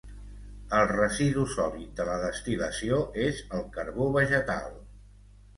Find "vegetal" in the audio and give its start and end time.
4.21-4.67